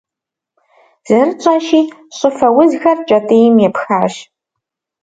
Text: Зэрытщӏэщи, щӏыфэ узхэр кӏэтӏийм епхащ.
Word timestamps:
Зэрытщӏэщи, 1.07 1.81
щӏыфэ 2.17 2.47
узхэр 2.59 2.97
кӏэтӏийм 3.07 3.55
епхащ. 3.67 4.13